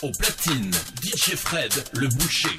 [0.00, 0.70] Au platine,
[1.02, 2.56] DJ Fred, le boucher.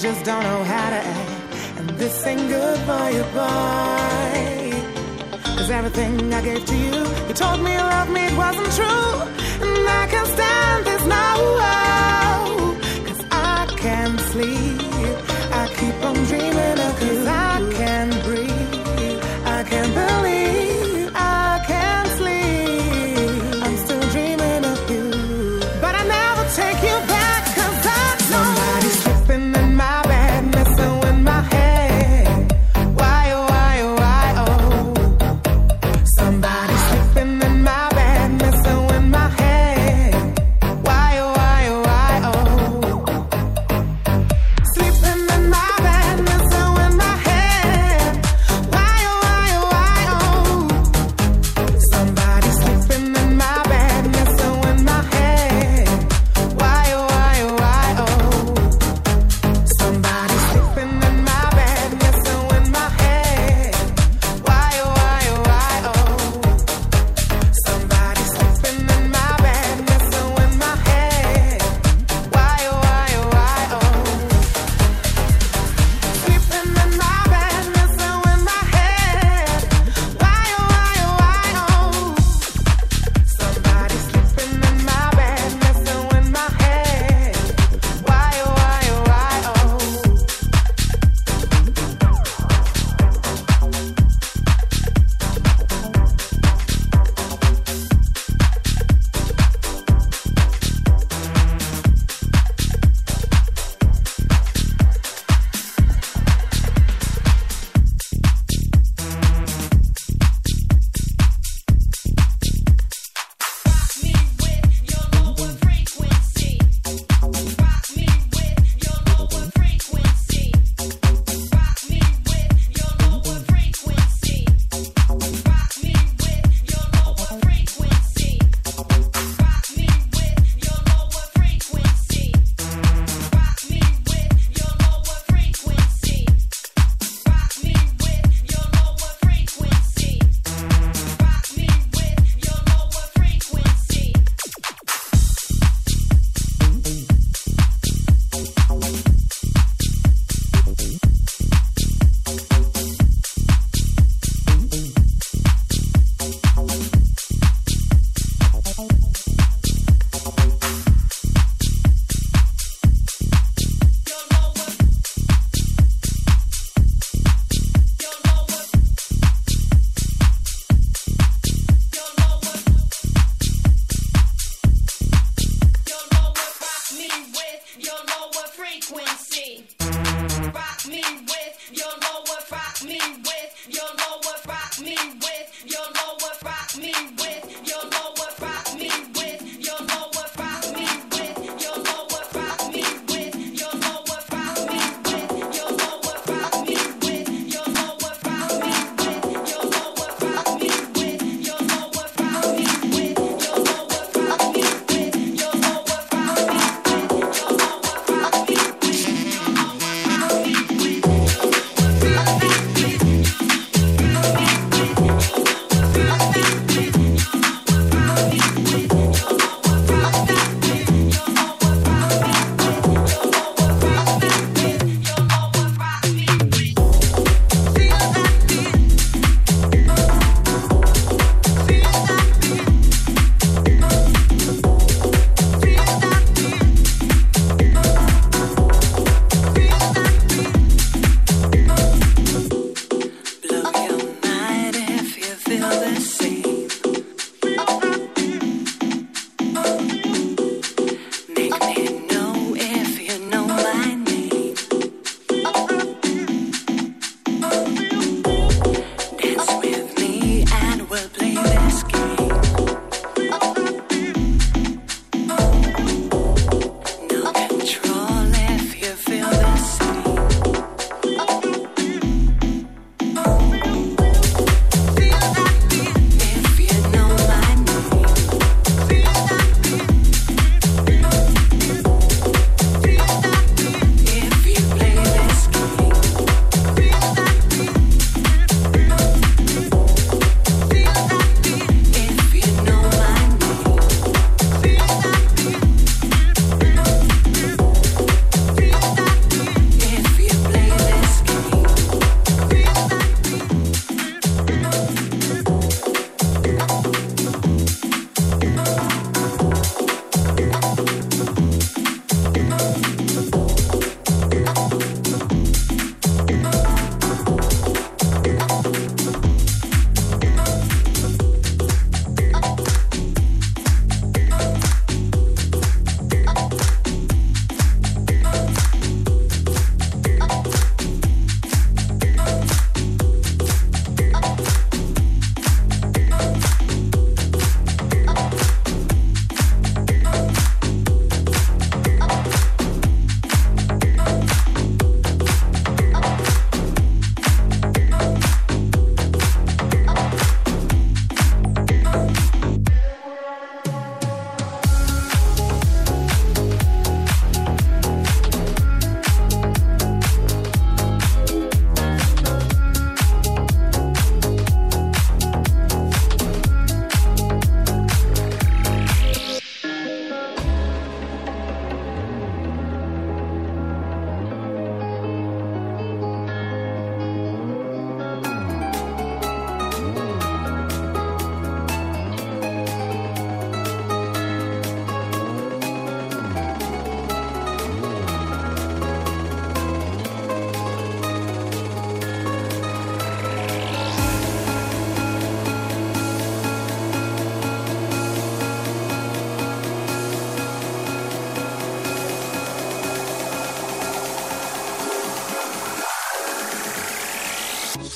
[0.00, 1.78] just don't know how to act.
[1.78, 4.72] And this ain't good for you, boy.
[5.56, 8.99] Cause everything I gave to you, you told me you loved me, it wasn't true.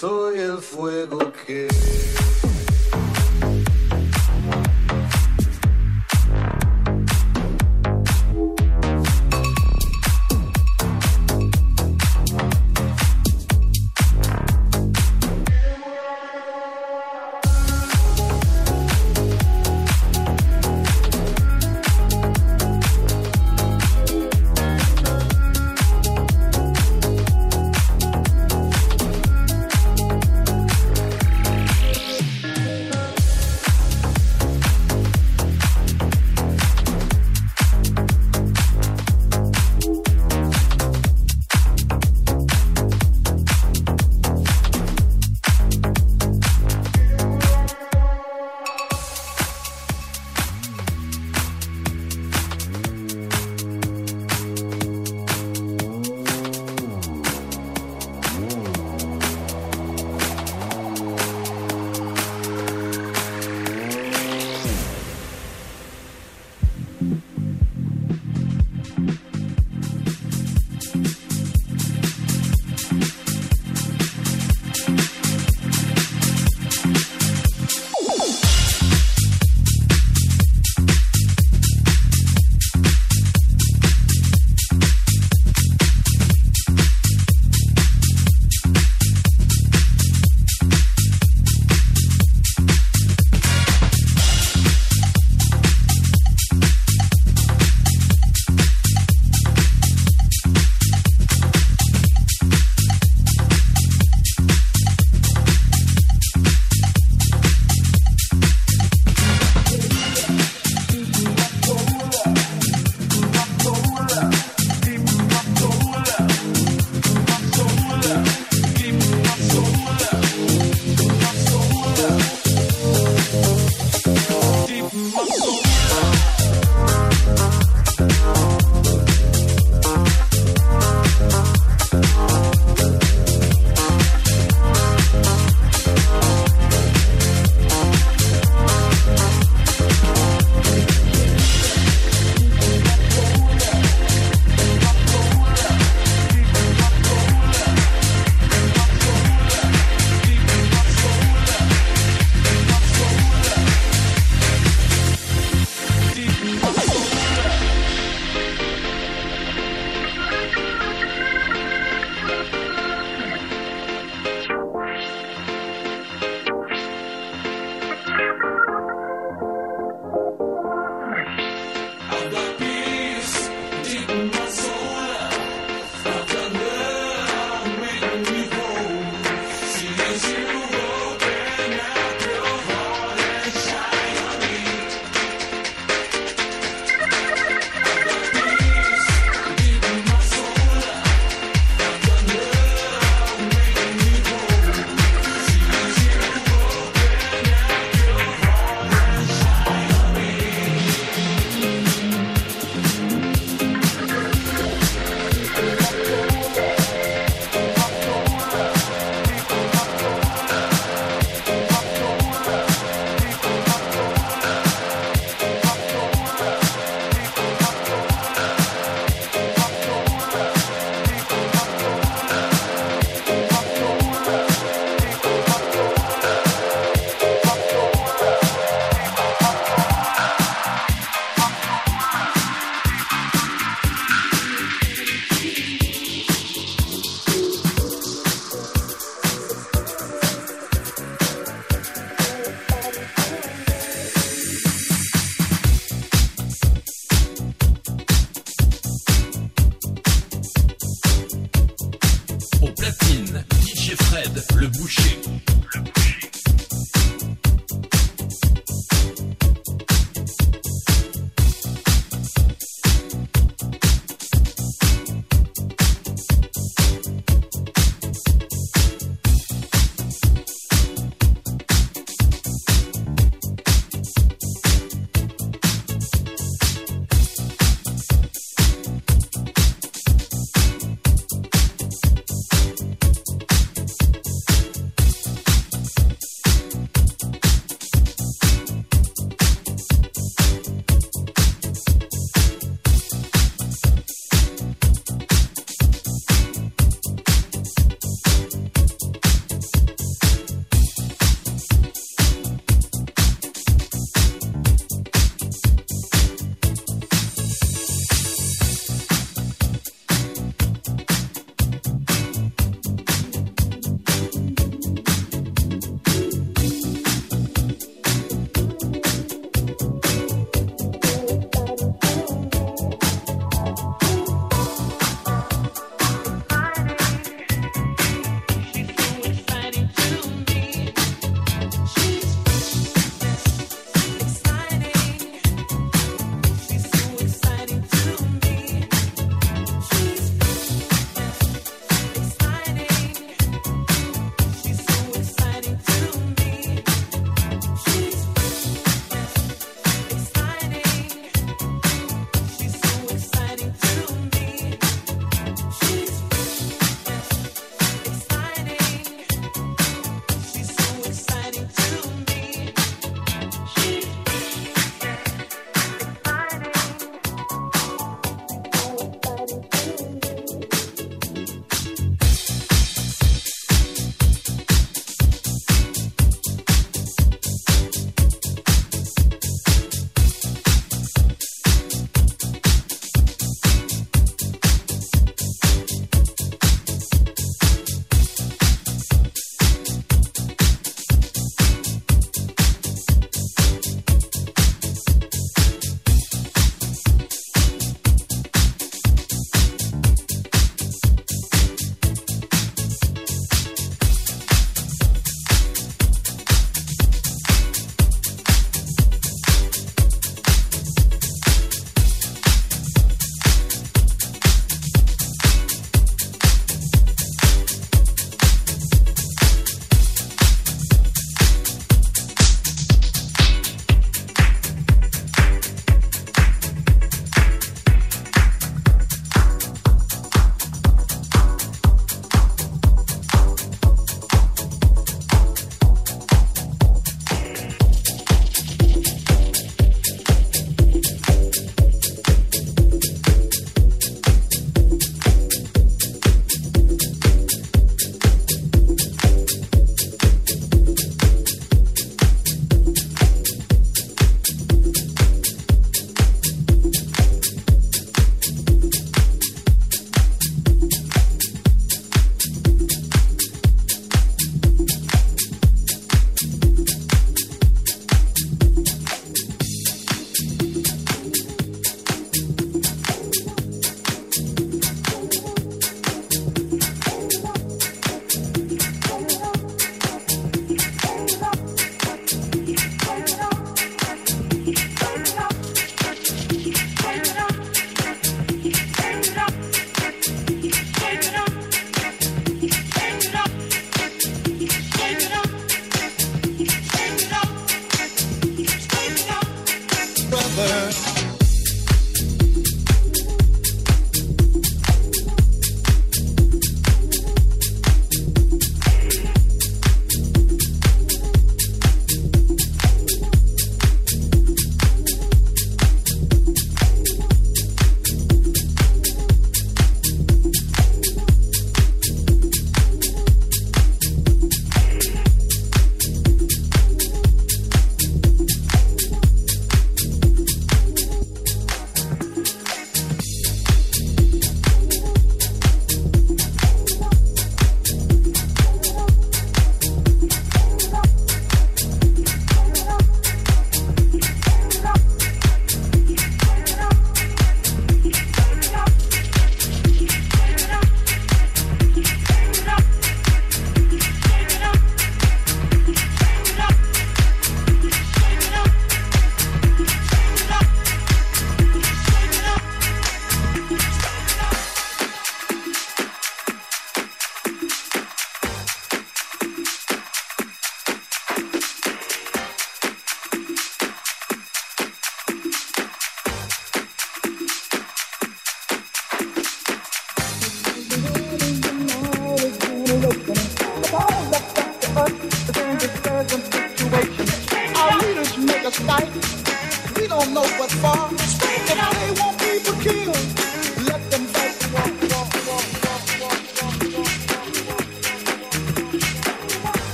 [0.00, 1.66] soy el fuego que...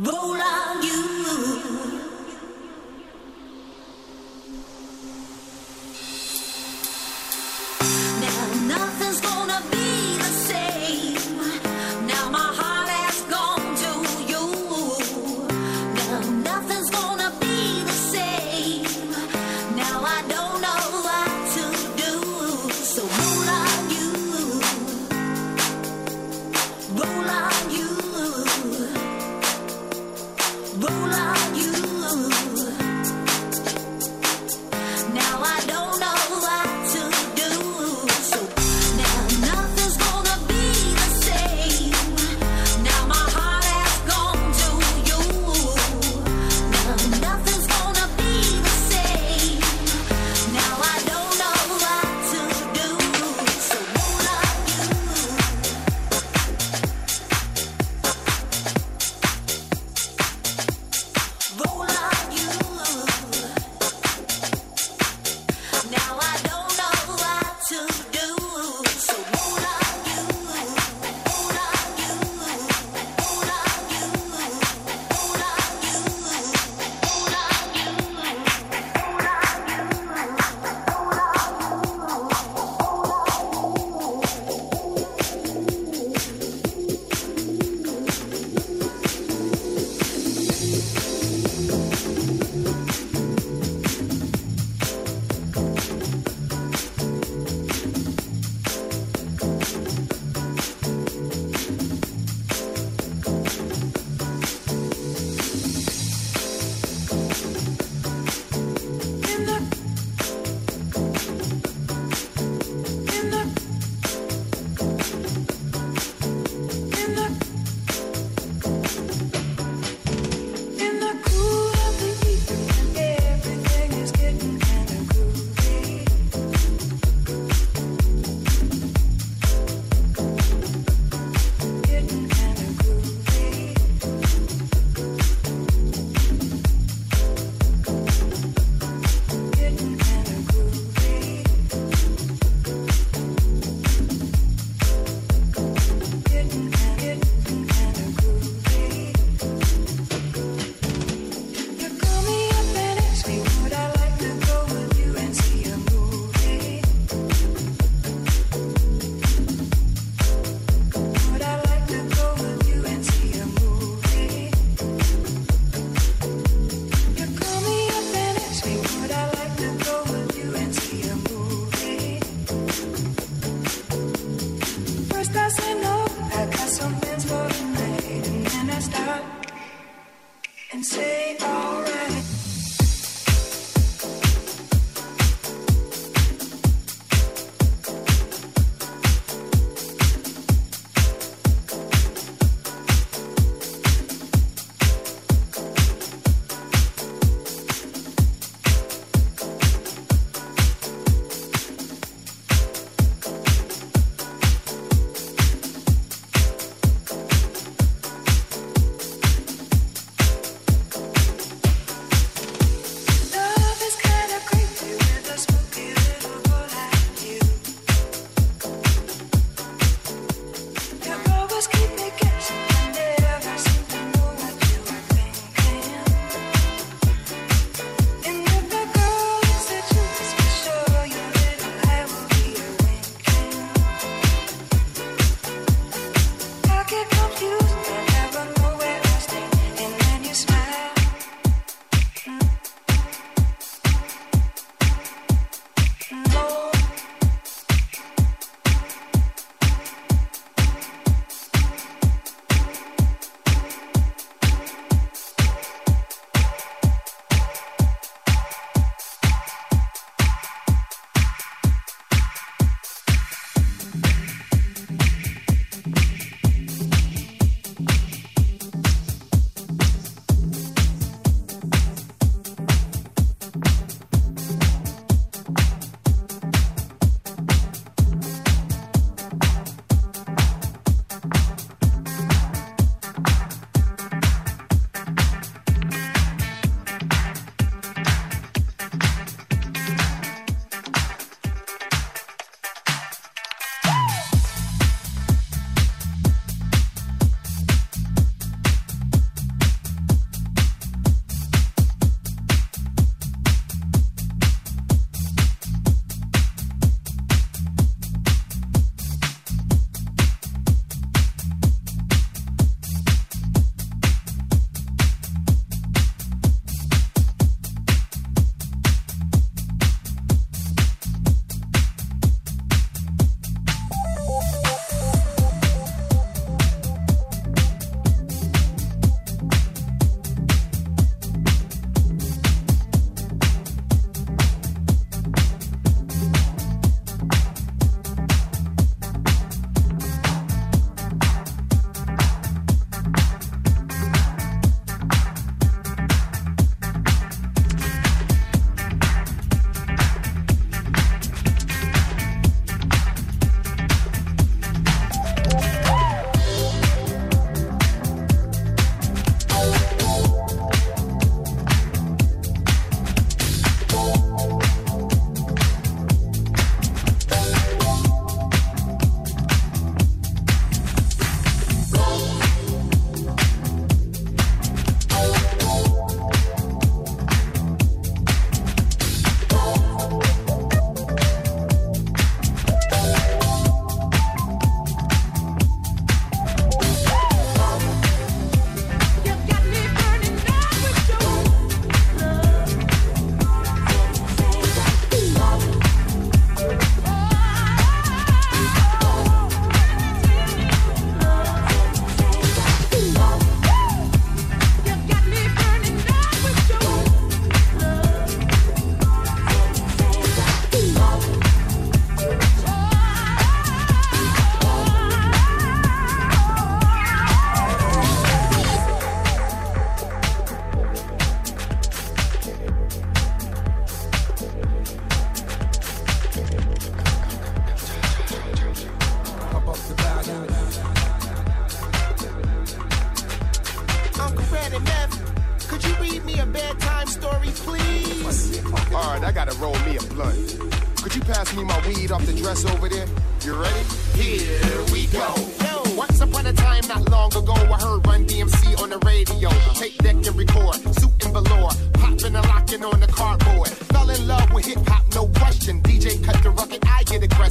[0.00, 1.17] Roll on you.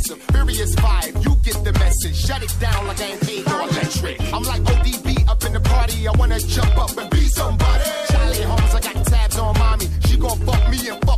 [0.10, 0.20] ransom.
[0.34, 2.16] Furious Five, you get the message.
[2.16, 4.22] Shut it down like I ain't paid for electric.
[4.34, 6.08] I'm like ODB up in the party.
[6.08, 7.84] I wanna jump up and be somebody.
[8.10, 9.88] Charlie Holmes, I got tabs on mommy.
[10.08, 11.17] She gon' fuck me and fuck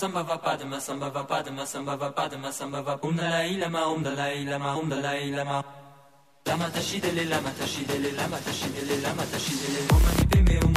[0.00, 5.30] sambhava padma sambhava padma sambhava padma sambhava um dalai lama um dalai lama um dalai
[5.30, 5.62] lama.
[6.46, 10.69] Lama tashidele lama tashidele lama tashidele lama tashidele om mani padme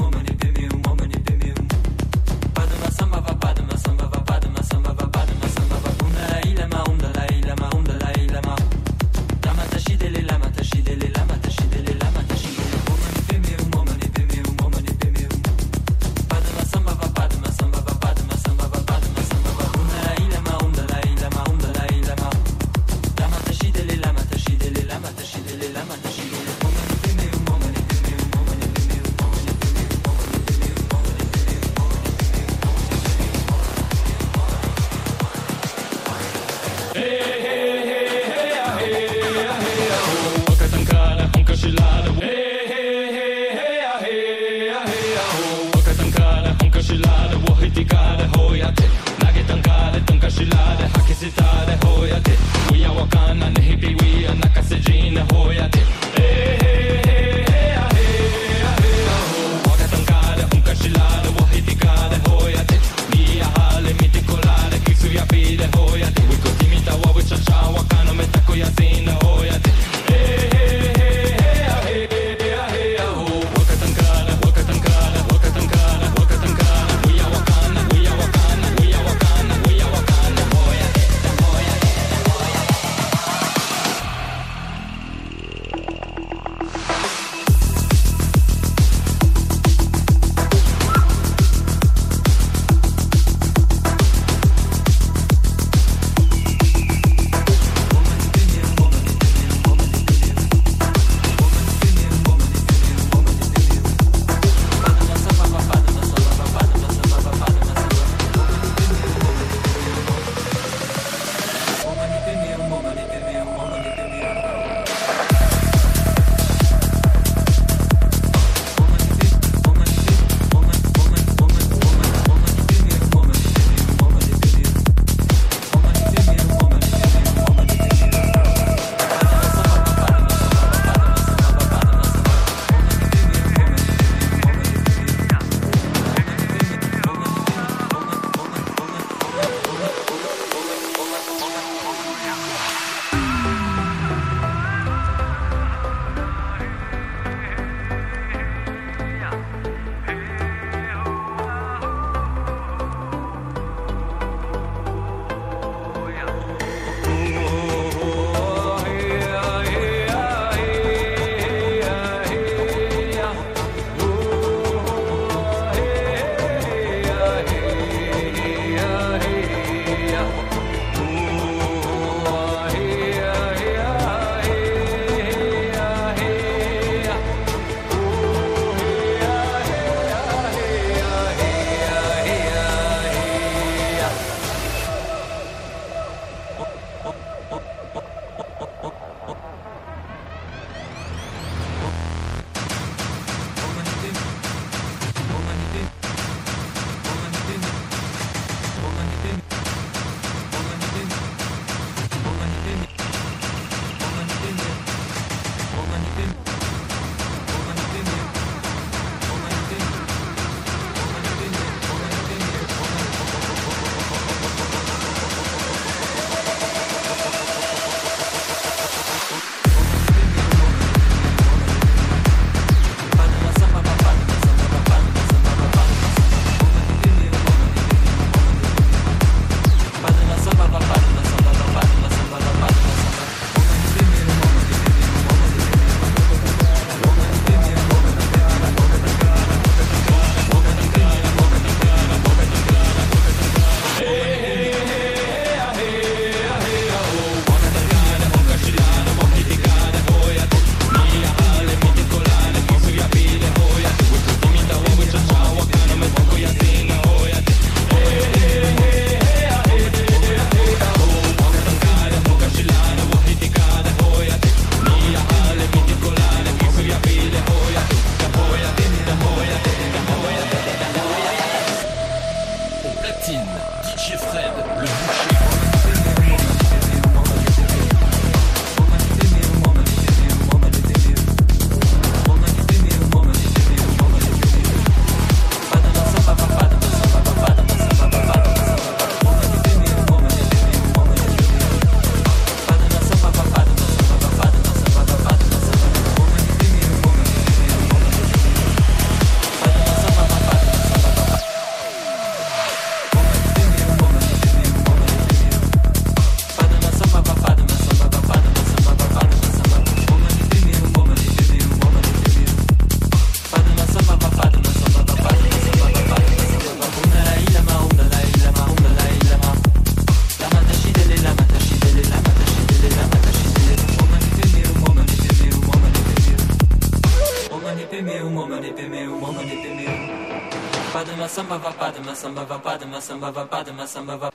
[333.04, 334.33] sambhava padma samba